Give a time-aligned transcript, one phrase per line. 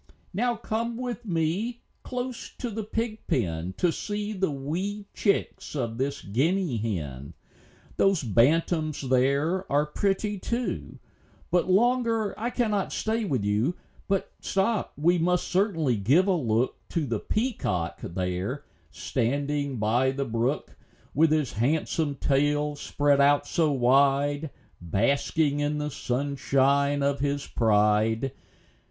[0.33, 5.99] Now come with me close to the pig pen, To see the wee chicks of
[5.99, 7.97] this guinea hen; 2 14 THE LIFE AND ADVENTURES OF
[8.29, 8.33] Those
[9.03, 10.97] bantams there are pretty, too;
[11.51, 13.75] But longer I cannot stay with you.
[14.07, 14.93] But stop!
[14.97, 20.75] we must certainly give a look To the peacock there, standing by the brook,
[21.13, 24.49] With his handsome tail spread out so wide,
[24.81, 28.31] Basking in the sunshine of his pride.